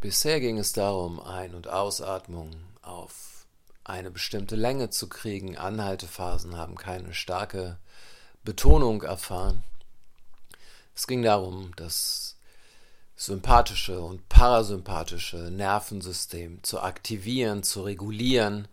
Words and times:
Bisher 0.00 0.40
ging 0.40 0.58
es 0.58 0.72
darum, 0.72 1.20
Ein- 1.20 1.54
und 1.54 1.68
Ausatmung 1.68 2.50
auf 2.82 3.46
eine 3.82 4.10
bestimmte 4.10 4.54
Länge 4.54 4.90
zu 4.90 5.08
kriegen. 5.08 5.56
Anhaltephasen 5.56 6.56
haben 6.56 6.76
keine 6.76 7.14
starke 7.14 7.78
Betonung 8.44 9.02
erfahren. 9.02 9.64
Es 10.94 11.06
ging 11.06 11.22
darum, 11.22 11.72
das 11.76 12.36
sympathische 13.16 14.00
und 14.00 14.28
parasympathische 14.28 15.50
Nervensystem 15.50 16.62
zu 16.62 16.80
aktivieren, 16.80 17.62
zu 17.62 17.82
regulieren, 17.82 18.68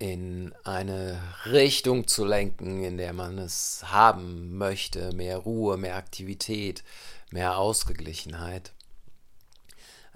in 0.00 0.52
eine 0.64 1.22
Richtung 1.46 2.08
zu 2.08 2.24
lenken, 2.24 2.82
in 2.82 2.98
der 2.98 3.12
man 3.12 3.38
es 3.38 3.84
haben 3.86 4.58
möchte, 4.58 5.12
mehr 5.14 5.38
Ruhe, 5.38 5.76
mehr 5.76 5.94
Aktivität, 5.94 6.82
mehr 7.30 7.56
Ausgeglichenheit. 7.56 8.73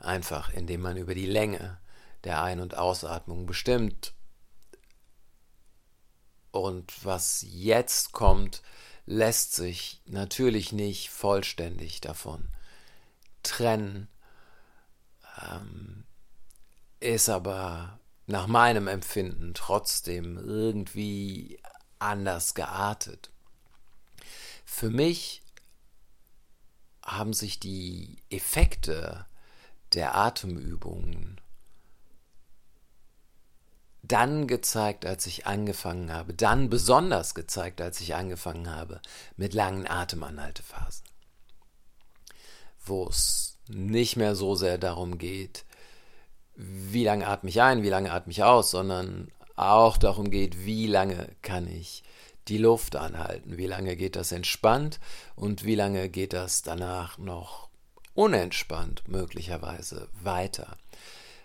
Einfach 0.01 0.53
indem 0.53 0.83
man 0.83 0.97
über 0.97 1.15
die 1.15 1.27
Länge 1.27 1.79
der 2.25 2.43
Ein- 2.43 2.61
und 2.61 2.77
Ausatmung 2.77 3.47
bestimmt. 3.47 4.15
Und 6.51 7.05
was 7.05 7.45
jetzt 7.49 8.13
kommt, 8.13 8.63
lässt 9.07 9.55
sich 9.55 10.03
natürlich 10.07 10.73
nicht 10.73 11.11
vollständig 11.11 12.01
davon 12.01 12.49
trennen, 13.43 14.09
ähm, 15.41 16.05
ist 17.01 17.29
aber 17.29 17.99
nach 18.27 18.47
meinem 18.47 18.89
Empfinden 18.89 19.55
trotzdem 19.55 20.37
irgendwie 20.37 21.59
anders 21.99 22.55
geartet. 22.55 23.31
Für 24.65 24.91
mich 24.91 25.43
haben 27.03 27.33
sich 27.33 27.59
die 27.59 28.23
Effekte 28.29 29.28
der 29.95 30.15
Atemübungen 30.15 31.41
dann 34.03 34.47
gezeigt, 34.47 35.05
als 35.05 35.27
ich 35.27 35.47
angefangen 35.47 36.13
habe, 36.13 36.33
dann 36.33 36.71
besonders 36.71 37.35
gezeigt, 37.35 37.81
als 37.81 38.01
ich 38.01 38.15
angefangen 38.15 38.75
habe 38.75 39.01
mit 39.37 39.55
langen 39.55 39.87
Atemanhaltephasen, 39.87 41.05
wo 42.85 43.07
es 43.07 43.59
nicht 43.69 44.17
mehr 44.17 44.35
so 44.35 44.55
sehr 44.55 44.79
darum 44.79 45.19
geht, 45.19 45.65
wie 46.55 47.05
lange 47.05 47.27
atme 47.27 47.51
ich 47.51 47.61
ein, 47.61 47.83
wie 47.83 47.91
lange 47.91 48.11
atme 48.11 48.33
ich 48.33 48.43
aus, 48.43 48.71
sondern 48.71 49.31
auch 49.57 49.99
darum 49.99 50.31
geht, 50.31 50.65
wie 50.65 50.87
lange 50.87 51.29
kann 51.43 51.69
ich 51.69 52.03
die 52.49 52.59
Luft 52.59 52.97
anhalten, 52.97 53.59
wie 53.59 53.67
lange 53.67 53.95
geht 53.97 54.17
das 54.17 54.33
entspannt 54.33 55.01
und 55.37 55.65
wie 55.65 55.75
lange 55.75 56.09
geht 56.09 56.33
das 56.33 56.63
danach 56.63 57.19
noch 57.19 57.68
unentspannt 58.19 59.07
möglicherweise 59.07 60.09
weiter. 60.25 60.77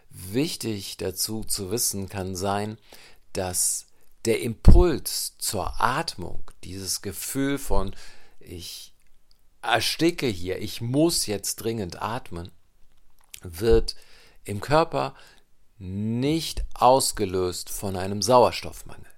Wichtig 0.09 0.97
dazu 0.97 1.43
zu 1.43 1.69
wissen 1.69 2.09
kann 2.09 2.35
sein, 2.35 2.79
dass 3.31 3.85
der 4.25 4.41
Impuls 4.41 5.35
zur 5.37 5.79
Atmung, 5.79 6.49
dieses 6.63 7.03
Gefühl 7.03 7.59
von 7.59 7.95
ich 8.39 8.91
ersticke 9.61 10.25
hier, 10.25 10.59
ich 10.63 10.81
muss 10.81 11.27
jetzt 11.27 11.57
dringend 11.57 12.01
atmen, 12.01 12.51
wird 13.43 13.95
im 14.43 14.59
Körper 14.59 15.13
nicht 15.77 16.65
ausgelöst 16.73 17.69
von 17.69 17.95
einem 17.95 18.23
Sauerstoffmangel. 18.23 19.11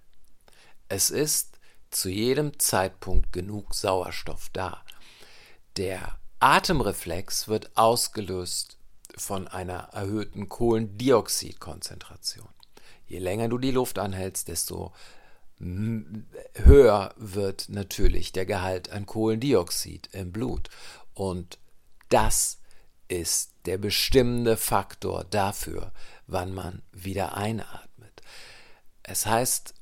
Es 0.89 1.09
ist 1.09 1.58
zu 1.89 2.09
jedem 2.09 2.59
Zeitpunkt 2.59 3.31
genug 3.31 3.73
Sauerstoff 3.73 4.50
da. 4.52 4.83
Der 5.78 6.20
Atemreflex 6.39 7.47
wird 7.47 7.78
ausgelöst 7.78 8.78
von 9.17 9.47
einer 9.47 9.89
erhöhten 9.94 10.50
Kohlendioxidkonzentration. 10.50 12.50
Je 13.08 13.19
länger 13.19 13.47
du 13.47 13.58
die 13.58 13.72
Luft 13.72 14.00
anhältst, 14.00 14.47
desto 14.47 14.94
höher 15.58 17.14
wird 17.15 17.70
natürlich 17.70 18.33
der 18.33 18.45
Gehalt 18.45 18.89
an 18.89 19.05
Kohlendioxid 19.05 20.10
im 20.11 20.32
Blut. 20.32 20.70
Und 21.14 21.58
das 22.10 22.60
ist 23.08 23.52
der 23.65 23.77
bestimmende 23.77 24.58
Faktor 24.58 25.23
dafür, 25.23 25.93
wann 26.27 26.54
man 26.54 26.81
wieder 26.92 27.37
einatmet. 27.37 28.21
Es 29.04 29.26
heißt, 29.26 29.73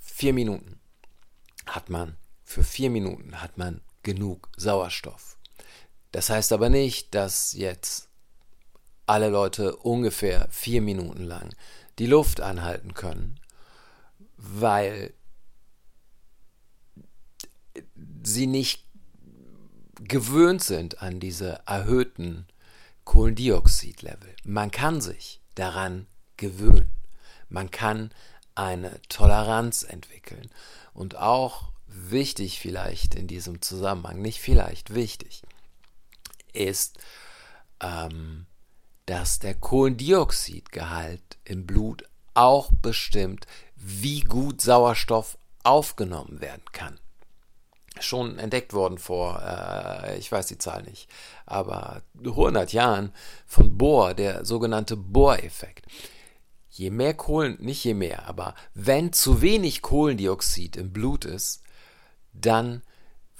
vier 0.00 0.32
Minuten 0.32 0.80
hat 1.66 1.90
man, 1.90 2.16
für 2.44 2.64
vier 2.64 2.90
Minuten 2.90 3.42
hat 3.42 3.58
man 3.58 3.82
genug 4.02 4.48
Sauerstoff. 4.56 5.36
Das 6.12 6.30
heißt 6.30 6.52
aber 6.52 6.68
nicht, 6.68 7.14
dass 7.14 7.52
jetzt 7.54 8.08
alle 9.06 9.28
Leute 9.28 9.76
ungefähr 9.76 10.46
vier 10.50 10.80
Minuten 10.80 11.24
lang 11.24 11.54
die 11.98 12.06
Luft 12.06 12.40
anhalten 12.40 12.94
können, 12.94 13.40
weil 14.36 15.12
sie 18.22 18.46
nicht 18.46 18.86
gewöhnt 20.00 20.62
sind 20.62 21.02
an 21.02 21.20
diese 21.20 21.62
erhöhten 21.66 22.46
Kohlendioxidlevel. 23.04 24.34
Man 24.44 24.70
kann 24.70 25.00
sich 25.00 25.40
daran 25.54 26.06
gewöhnen. 26.36 26.90
Man 27.48 27.70
kann 27.70 28.12
eine 28.54 29.00
Toleranz 29.08 29.82
entwickeln. 29.82 30.50
Und 30.94 31.16
auch 31.16 31.72
wichtig 31.86 32.58
vielleicht 32.58 33.14
in 33.14 33.26
diesem 33.26 33.60
Zusammenhang, 33.62 34.20
nicht 34.20 34.40
vielleicht 34.40 34.94
wichtig, 34.94 35.42
ist, 36.52 36.98
ähm, 37.80 38.46
dass 39.06 39.38
der 39.38 39.54
Kohlendioxidgehalt 39.54 41.38
im 41.44 41.66
Blut 41.66 42.04
auch 42.34 42.70
bestimmt, 42.80 43.46
wie 43.76 44.20
gut 44.20 44.60
Sauerstoff 44.60 45.38
aufgenommen 45.64 46.40
werden 46.40 46.64
kann 46.72 46.98
schon 48.00 48.38
entdeckt 48.38 48.72
worden 48.72 48.98
vor, 48.98 49.42
äh, 49.42 50.18
ich 50.18 50.30
weiß 50.30 50.46
die 50.46 50.58
Zahl 50.58 50.82
nicht, 50.82 51.08
aber 51.46 52.02
100 52.24 52.72
Jahren 52.72 53.12
von 53.46 53.76
Bohr, 53.76 54.14
der 54.14 54.44
sogenannte 54.44 54.96
Bohr-Effekt. 54.96 55.86
Je 56.70 56.90
mehr 56.90 57.14
Kohlen, 57.14 57.58
nicht 57.60 57.84
je 57.84 57.94
mehr, 57.94 58.26
aber 58.26 58.54
wenn 58.72 59.12
zu 59.12 59.42
wenig 59.42 59.82
Kohlendioxid 59.82 60.76
im 60.76 60.92
Blut 60.92 61.24
ist, 61.24 61.62
dann 62.32 62.82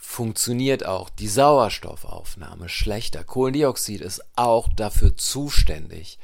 funktioniert 0.04 0.84
auch 0.84 1.08
die 1.10 1.28
Sauerstoffaufnahme 1.28 2.68
schlechter. 2.68 3.22
Kohlendioxid 3.22 4.00
ist 4.00 4.20
auch 4.34 4.68
dafür 4.68 5.16
zuständig, 5.16 6.18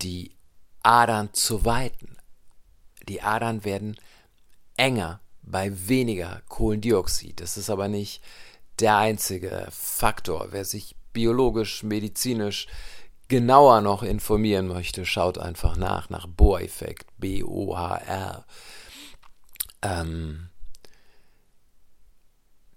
die 0.00 0.36
Adern 0.84 1.34
zu 1.34 1.64
weiten. 1.64 2.16
Die 3.08 3.20
Adern 3.20 3.64
werden 3.64 3.96
enger 4.76 5.20
bei 5.42 5.88
weniger 5.88 6.42
Kohlendioxid. 6.48 7.40
Das 7.40 7.56
ist 7.56 7.70
aber 7.70 7.88
nicht 7.88 8.22
der 8.78 8.96
einzige 8.96 9.66
Faktor. 9.72 10.48
Wer 10.52 10.64
sich 10.64 10.94
biologisch, 11.12 11.82
medizinisch 11.82 12.68
genauer 13.26 13.80
noch 13.80 14.04
informieren 14.04 14.68
möchte, 14.68 15.04
schaut 15.04 15.38
einfach 15.38 15.76
nach, 15.76 16.08
nach 16.08 16.28
Bohr-Effekt, 16.28 17.08
B-O-H-R. 17.18 18.46
Ähm 19.82 20.50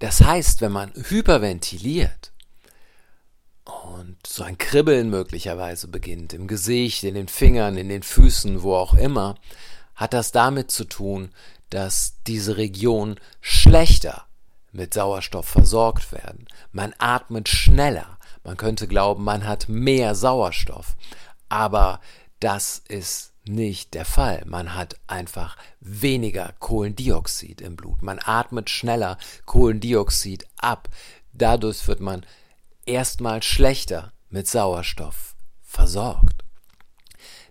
das 0.01 0.19
heißt, 0.19 0.61
wenn 0.61 0.71
man 0.71 0.91
hyperventiliert 0.95 2.31
und 3.65 4.17
so 4.25 4.41
ein 4.41 4.57
Kribbeln 4.57 5.11
möglicherweise 5.11 5.87
beginnt, 5.87 6.33
im 6.33 6.47
Gesicht, 6.47 7.03
in 7.03 7.13
den 7.13 7.27
Fingern, 7.27 7.77
in 7.77 7.87
den 7.87 8.01
Füßen, 8.01 8.63
wo 8.63 8.73
auch 8.73 8.95
immer, 8.95 9.35
hat 9.93 10.13
das 10.13 10.31
damit 10.31 10.71
zu 10.71 10.85
tun, 10.85 11.29
dass 11.69 12.15
diese 12.25 12.57
Regionen 12.57 13.19
schlechter 13.41 14.25
mit 14.71 14.95
Sauerstoff 14.95 15.47
versorgt 15.47 16.11
werden. 16.11 16.47
Man 16.71 16.95
atmet 16.97 17.47
schneller. 17.47 18.17
Man 18.43 18.57
könnte 18.57 18.87
glauben, 18.87 19.23
man 19.23 19.45
hat 19.45 19.69
mehr 19.69 20.15
Sauerstoff. 20.15 20.95
Aber 21.47 22.01
das 22.39 22.81
ist 22.87 23.30
nicht 23.51 23.93
der 23.93 24.05
Fall. 24.05 24.43
Man 24.45 24.75
hat 24.75 24.95
einfach 25.07 25.57
weniger 25.79 26.53
Kohlendioxid 26.59 27.61
im 27.61 27.75
Blut. 27.75 28.01
Man 28.01 28.19
atmet 28.23 28.69
schneller 28.69 29.17
Kohlendioxid 29.45 30.45
ab. 30.57 30.89
Dadurch 31.33 31.87
wird 31.87 31.99
man 31.99 32.25
erstmal 32.85 33.43
schlechter 33.43 34.13
mit 34.29 34.47
Sauerstoff 34.47 35.35
versorgt. 35.61 36.43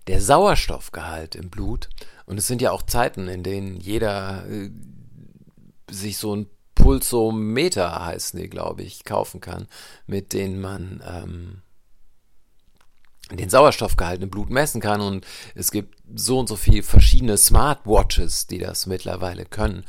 Der 0.06 0.20
Sauerstoffgehalt 0.20 1.34
im 1.34 1.50
Blut 1.50 1.88
und 2.26 2.38
es 2.38 2.46
sind 2.46 2.62
ja 2.62 2.70
auch 2.72 2.82
Zeiten, 2.82 3.28
in 3.28 3.42
denen 3.42 3.76
jeder 3.76 4.46
äh, 4.48 4.70
sich 5.90 6.16
so 6.16 6.34
ein 6.34 6.46
Pulsometer 6.74 8.04
heißen 8.04 8.40
die, 8.40 8.48
glaube 8.48 8.82
ich, 8.82 9.04
kaufen 9.04 9.40
kann, 9.40 9.66
mit 10.06 10.32
denen 10.32 10.60
man 10.60 11.02
ähm, 11.06 11.62
den 13.38 13.50
Sauerstoffgehalt 13.50 14.22
im 14.22 14.30
Blut 14.30 14.50
messen 14.50 14.80
kann. 14.80 15.00
Und 15.00 15.26
es 15.54 15.70
gibt 15.70 15.96
so 16.14 16.38
und 16.40 16.48
so 16.48 16.56
viele 16.56 16.82
verschiedene 16.82 17.36
Smartwatches, 17.36 18.46
die 18.46 18.58
das 18.58 18.86
mittlerweile 18.86 19.44
können. 19.44 19.84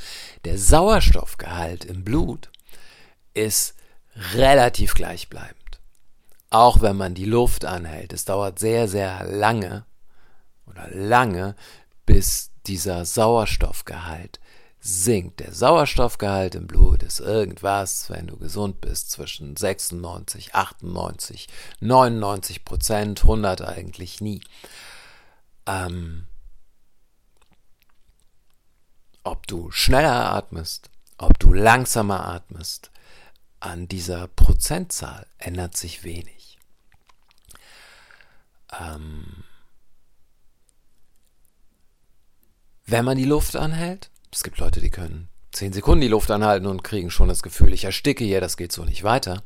Der 0.45 0.57
Sauerstoffgehalt 0.57 1.85
im 1.85 2.03
Blut 2.03 2.49
ist 3.33 3.75
relativ 4.33 4.93
gleichbleibend. 4.93 5.55
auch 6.53 6.81
wenn 6.81 6.97
man 6.97 7.13
die 7.13 7.25
Luft 7.25 7.63
anhält. 7.65 8.11
Es 8.13 8.25
dauert 8.25 8.59
sehr, 8.59 8.87
sehr 8.87 9.23
lange 9.23 9.85
oder 10.67 10.89
lange, 10.91 11.55
bis 12.05 12.51
dieser 12.67 13.05
Sauerstoffgehalt 13.05 14.39
sinkt. 14.81 15.39
Der 15.39 15.53
Sauerstoffgehalt 15.53 16.55
im 16.55 16.65
Blut 16.65 17.03
ist 17.03 17.19
irgendwas, 17.19 18.09
wenn 18.09 18.27
du 18.27 18.37
gesund 18.37 18.81
bist, 18.81 19.11
zwischen 19.11 19.55
96, 19.55 20.55
98, 20.55 21.47
99 21.79 22.65
Prozent, 22.65 23.21
100 23.21 23.61
eigentlich 23.61 24.21
nie. 24.21 24.41
Ähm, 25.67 26.25
ob 29.23 29.45
du 29.45 29.69
schneller 29.69 30.33
atmest, 30.33 30.89
ob 31.19 31.37
du 31.37 31.53
langsamer 31.53 32.25
atmest, 32.25 32.89
an 33.59 33.87
dieser 33.87 34.27
Prozentzahl 34.27 35.27
ändert 35.37 35.77
sich 35.77 36.03
wenig. 36.03 36.57
Ähm, 38.79 39.43
wenn 42.87 43.05
man 43.05 43.17
die 43.17 43.25
Luft 43.25 43.55
anhält, 43.55 44.09
es 44.31 44.43
gibt 44.43 44.59
Leute, 44.59 44.79
die 44.79 44.89
können 44.89 45.27
zehn 45.51 45.73
Sekunden 45.73 46.01
die 46.01 46.07
Luft 46.07 46.31
anhalten 46.31 46.65
und 46.65 46.83
kriegen 46.83 47.11
schon 47.11 47.27
das 47.27 47.43
Gefühl, 47.43 47.73
ich 47.73 47.83
ersticke 47.83 48.23
hier, 48.23 48.41
das 48.41 48.57
geht 48.57 48.71
so 48.71 48.83
nicht 48.85 49.03
weiter. 49.03 49.43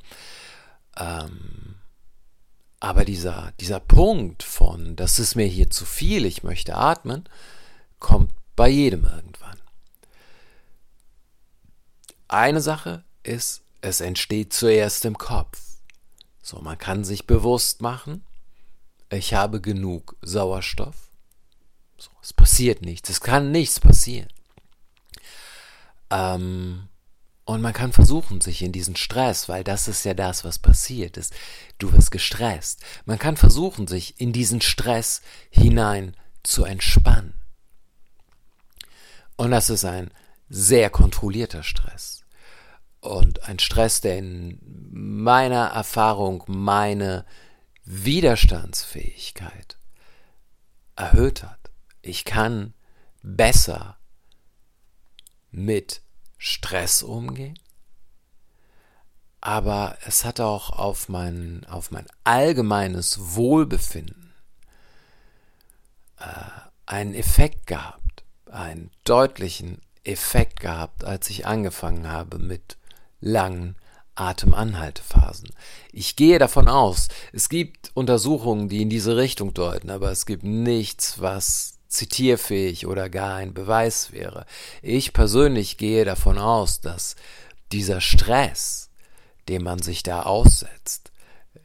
Ähm, 0.98 1.76
aber 2.80 3.06
dieser, 3.06 3.54
dieser 3.60 3.80
Punkt 3.80 4.44
von, 4.44 4.96
das 4.96 5.18
ist 5.18 5.36
mir 5.36 5.48
hier 5.48 5.70
zu 5.70 5.86
viel, 5.86 6.26
ich 6.26 6.44
möchte 6.44 6.76
atmen, 6.76 7.28
kommt 8.00 8.32
bei 8.56 8.70
jedem 8.70 9.06
irgendwann. 9.06 9.60
Eine 12.28 12.62
Sache 12.62 13.04
ist, 13.24 13.64
es 13.82 14.02
entsteht 14.02 14.54
zuerst 14.54 15.06
im 15.06 15.18
Kopf. 15.18 15.60
So, 16.44 16.60
man 16.60 16.78
kann 16.78 17.04
sich 17.04 17.26
bewusst 17.26 17.82
machen, 17.82 18.24
ich 19.10 19.34
habe 19.34 19.62
genug 19.62 20.16
Sauerstoff. 20.22 21.10
So, 21.98 22.12
es 22.22 22.34
passiert 22.34 22.82
nichts, 22.82 23.10
es 23.10 23.22
kann 23.22 23.52
nichts 23.52 23.80
passieren. 23.80 24.30
Ähm, 26.16 26.88
und 27.44 27.62
man 27.62 27.74
kann 27.74 27.94
versuchen, 27.94 28.42
sich 28.42 28.64
in 28.64 28.72
diesen 28.72 28.96
Stress, 28.96 29.48
weil 29.50 29.64
das 29.64 29.88
ist 29.88 30.04
ja 30.04 30.16
das, 30.16 30.44
was 30.44 30.58
passiert 30.58 31.16
ist. 31.18 31.34
Du 31.78 31.92
wirst 31.94 32.10
gestresst. 32.10 32.82
Man 33.06 33.20
kann 33.20 33.38
versuchen, 33.38 33.86
sich 33.86 34.20
in 34.20 34.34
diesen 34.34 34.62
Stress 34.62 35.22
hinein 35.52 36.16
zu 36.42 36.64
entspannen. 36.64 37.36
Und 39.36 39.52
das 39.52 39.70
ist 39.70 39.86
ein 39.86 40.10
sehr 40.50 40.90
kontrollierter 40.90 41.62
Stress. 41.62 42.24
Und 43.00 43.44
ein 43.44 43.60
Stress, 43.60 44.02
der 44.02 44.18
in 44.18 44.60
meiner 44.92 45.68
Erfahrung 45.68 46.44
meine 46.48 47.26
Widerstandsfähigkeit 47.84 49.78
erhöht 50.96 51.44
hat. 51.44 51.70
Ich 52.02 52.26
kann 52.26 52.74
besser 53.22 53.98
mit 55.52 56.02
Stress 56.46 57.02
umgehen, 57.02 57.58
aber 59.42 59.98
es 60.06 60.26
hat 60.26 60.40
auch 60.40 60.70
auf 60.70 61.10
mein, 61.10 61.66
auf 61.68 61.90
mein 61.90 62.06
allgemeines 62.24 63.36
Wohlbefinden 63.36 64.32
äh, 66.20 66.26
einen 66.86 67.16
Effekt 67.16 67.66
gehabt, 67.66 68.24
einen 68.52 68.92
deutlichen 69.06 69.82
Effekt 70.04 70.60
gehabt, 70.60 71.04
als 71.04 71.32
ich 71.32 71.48
angefangen 71.48 72.08
habe 72.08 72.38
mit 72.38 72.78
langen 73.22 73.76
Atemanhaltephasen. 74.14 75.50
Ich 75.92 76.16
gehe 76.16 76.38
davon 76.38 76.68
aus, 76.68 77.08
es 77.34 77.50
gibt 77.50 77.90
Untersuchungen, 77.96 78.70
die 78.70 78.84
in 78.84 78.92
diese 78.92 79.18
Richtung 79.18 79.56
deuten, 79.56 79.90
aber 79.90 80.12
es 80.12 80.28
gibt 80.28 80.44
nichts, 80.44 81.20
was 81.20 81.80
zitierfähig 81.96 82.88
oder 82.88 83.10
gar 83.10 83.36
ein 83.36 83.54
Beweis 83.54 84.12
wäre. 84.12 84.46
Ich 84.82 85.14
persönlich 85.14 85.78
gehe 85.78 86.06
davon 86.06 86.38
aus, 86.38 86.82
dass 86.82 87.16
dieser 87.72 88.02
Stress, 88.02 88.90
dem 89.50 89.64
man 89.64 89.80
sich 89.80 90.04
da 90.04 90.24
aussetzt, 90.24 91.12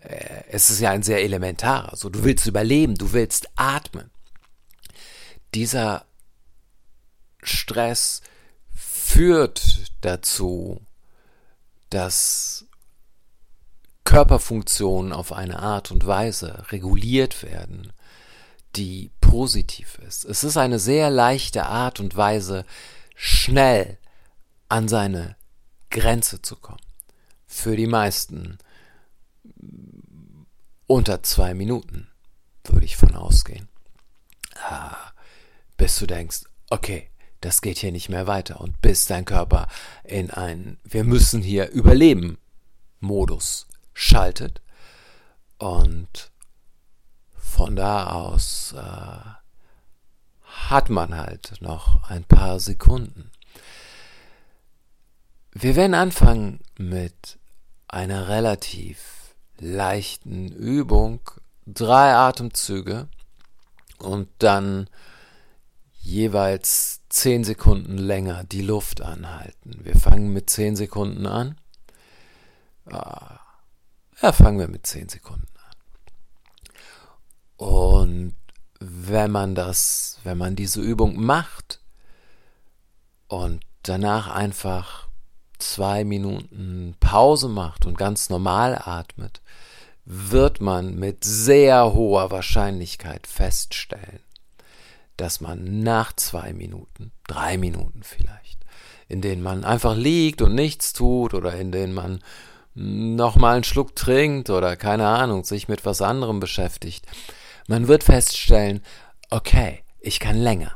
äh, 0.01 0.45
es 0.49 0.71
ist 0.71 0.81
ja 0.81 0.91
ein 0.91 1.03
sehr 1.03 1.23
elementarer, 1.23 1.97
so 1.97 2.09
du 2.09 2.25
willst 2.25 2.47
überleben, 2.47 2.95
du 2.95 3.13
willst 3.13 3.49
atmen. 3.57 4.11
Dieser 5.55 6.05
Stress 7.43 8.23
führt 8.75 9.93
dazu, 10.01 10.81
dass 11.91 12.67
Körperfunktionen 14.05 15.13
auf 15.13 15.33
eine 15.33 15.59
Art 15.61 15.91
und 15.91 16.07
Weise 16.07 16.65
reguliert 16.71 17.43
werden, 17.43 17.93
die 18.77 19.11
positiv 19.21 19.99
ist. 20.07 20.25
Es 20.25 20.45
ist 20.45 20.57
eine 20.57 20.79
sehr 20.79 21.11
leichte 21.11 21.67
Art 21.67 22.01
und 22.01 22.17
Weise, 22.17 22.65
schnell 23.15 23.99
an 24.69 24.89
seine 24.89 25.37
Grenze 25.91 26.43
zu 26.43 26.57
kommen. 26.57 26.81
Für 27.47 27.77
die 27.77 27.87
meisten 27.87 28.59
unter 30.87 31.23
zwei 31.23 31.55
Minuten, 31.55 32.09
würde 32.65 32.85
ich 32.85 32.97
von 32.97 33.15
ausgehen. 33.15 33.69
Ah, 34.57 35.13
bis 35.77 35.99
du 35.99 36.07
denkst, 36.07 36.43
okay, 36.69 37.11
das 37.41 37.63
geht 37.63 37.79
hier 37.79 37.93
nicht 37.93 38.09
mehr 38.09 38.27
weiter 38.27 38.61
und 38.61 38.81
bis 38.83 39.07
dein 39.07 39.25
Körper 39.25 39.67
in 40.05 40.31
einen 40.31 40.79
Wir 40.85 41.05
müssen 41.05 41.43
hier 41.43 41.71
überleben 41.71 42.39
Modus 43.01 43.67
schaltet 43.95 44.61
und 45.59 46.31
von 47.61 47.77
da 47.77 48.07
aus 48.07 48.73
äh, 48.75 49.31
hat 50.71 50.89
man 50.89 51.15
halt 51.15 51.61
noch 51.61 52.09
ein 52.09 52.25
paar 52.25 52.59
Sekunden. 52.59 53.31
Wir 55.53 55.77
werden 55.77 55.93
anfangen 55.93 56.61
mit 56.79 57.39
einer 57.87 58.29
relativ 58.29 59.35
leichten 59.59 60.49
Übung, 60.49 61.21
drei 61.67 62.15
Atemzüge 62.15 63.09
und 63.99 64.29
dann 64.39 64.89
jeweils 65.99 67.03
zehn 67.11 67.45
Sekunden 67.45 67.99
länger 67.99 68.43
die 68.45 68.63
Luft 68.63 69.03
anhalten. 69.03 69.81
Wir 69.85 69.97
fangen 69.97 70.33
mit 70.33 70.49
zehn 70.49 70.77
Sekunden 70.77 71.27
an. 71.27 71.57
Ah, 72.87 73.39
ja, 74.23 74.33
fangen 74.33 74.59
wir 74.59 74.69
mit 74.69 74.87
zehn 74.87 75.11
Sekunden. 75.11 75.47
Und 77.61 78.35
wenn 78.79 79.31
man 79.31 79.55
das, 79.55 80.19
wenn 80.25 80.39
man 80.39 80.57
diese 80.57 80.81
Übung 80.81 81.23
macht 81.23 81.79
und 83.29 83.61
danach 83.83 84.29
einfach 84.29 85.09
zwei 85.59 86.05
Minuten 86.05 86.97
Pause 87.01 87.51
macht 87.51 87.85
und 87.85 87.99
ganz 87.99 88.31
normal 88.31 88.81
atmet, 88.83 89.43
wird 90.07 90.63
man 90.63 90.95
mit 90.95 91.23
sehr 91.23 91.93
hoher 91.93 92.31
Wahrscheinlichkeit 92.31 93.27
feststellen, 93.27 94.21
dass 95.19 95.43
man 95.43 95.83
nach 95.83 96.15
zwei 96.15 96.55
Minuten, 96.55 97.13
drei 97.27 97.59
Minuten 97.59 98.05
vielleicht, 98.05 98.65
in 99.07 99.21
denen 99.21 99.43
man 99.43 99.67
einfach 99.67 99.95
liegt 99.95 100.41
und 100.41 100.55
nichts 100.55 100.95
tut 100.95 101.35
oder 101.35 101.53
in 101.53 101.73
denen 101.73 101.93
man 101.93 102.21
nochmal 102.75 103.57
einen 103.57 103.65
Schluck 103.65 103.95
trinkt 103.97 104.49
oder 104.49 104.77
keine 104.77 105.09
Ahnung, 105.09 105.45
sich 105.45 105.69
mit 105.69 105.85
was 105.85 106.01
anderem 106.01 106.41
beschäftigt, 106.41 107.05
man 107.71 107.87
wird 107.87 108.03
feststellen, 108.03 108.83
okay, 109.31 109.85
ich 110.01 110.19
kann 110.19 110.37
länger. 110.37 110.73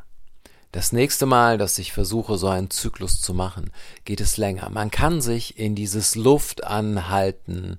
Das 0.70 0.92
nächste 0.92 1.26
Mal, 1.26 1.58
dass 1.58 1.76
ich 1.78 1.92
versuche, 1.92 2.38
so 2.38 2.46
einen 2.46 2.70
Zyklus 2.70 3.20
zu 3.20 3.34
machen, 3.34 3.72
geht 4.04 4.20
es 4.20 4.36
länger. 4.36 4.70
Man 4.70 4.92
kann 4.92 5.20
sich 5.20 5.58
in 5.58 5.74
dieses 5.74 6.14
Luftanhalten 6.14 7.78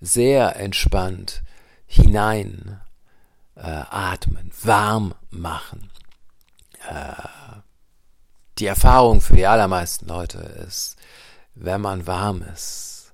sehr 0.00 0.56
entspannt 0.56 1.44
hinein 1.86 2.80
äh, 3.54 3.84
atmen, 3.90 4.50
warm 4.60 5.14
machen. 5.30 5.90
Äh, 6.88 7.12
die 8.58 8.66
Erfahrung 8.66 9.20
für 9.20 9.36
die 9.36 9.46
allermeisten 9.46 10.08
Leute 10.08 10.38
ist, 10.38 10.96
wenn 11.54 11.80
man 11.80 12.08
warm 12.08 12.42
ist, 12.42 13.12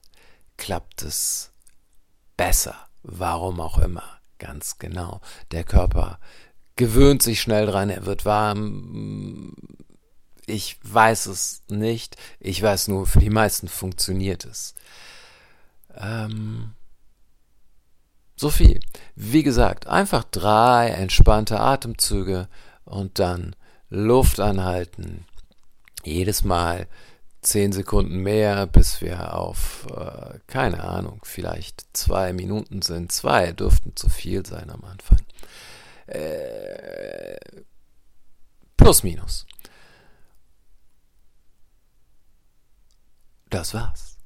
klappt 0.56 1.02
es 1.02 1.50
besser, 2.38 2.76
warum 3.02 3.61
auch 3.61 3.76
immer. 3.76 4.17
Ganz 4.38 4.78
genau. 4.78 5.21
Der 5.50 5.64
Körper 5.64 6.18
gewöhnt 6.76 7.23
sich 7.23 7.40
schnell 7.40 7.66
dran, 7.66 7.90
er 7.90 8.07
wird 8.07 8.25
warm. 8.25 9.54
Ich 10.47 10.78
weiß 10.83 11.26
es 11.26 11.62
nicht. 11.68 12.16
Ich 12.40 12.62
weiß 12.62 12.88
nur, 12.88 13.07
für 13.07 13.18
die 13.18 13.30
meisten 13.30 13.68
funktioniert 13.68 14.45
es. 14.45 14.75
Ähm, 15.97 16.73
so. 18.37 18.52
Wie 19.16 19.42
gesagt, 19.42 19.88
einfach 19.88 20.25
drei 20.25 20.88
entspannte 20.88 21.61
Atemzüge 21.61 22.49
und 22.85 23.18
dann 23.18 23.57
Luft 23.90 24.38
anhalten. 24.38 25.26
Jedes 26.04 26.45
Mal 26.45 26.87
zehn 27.40 27.73
Sekunden 27.73 28.18
mehr, 28.18 28.66
bis 28.66 29.00
wir 29.00 29.35
auf, 29.35 29.87
äh, 29.95 30.38
keine 30.47 30.85
Ahnung, 30.85 31.21
vielleicht 31.25 31.87
zwei 31.92 32.33
Minuten 32.33 32.83
sind. 32.83 33.12
Zwei 33.12 33.52
dürften 33.52 33.97
zu 33.97 34.09
viel 34.09 34.45
sein 34.45 34.71
am 34.71 34.85
Anfang. 34.85 35.21
Äh, 36.07 37.37
plus, 38.76 39.02
minus. 39.02 39.47
Das 43.50 43.73
war's. 43.75 44.17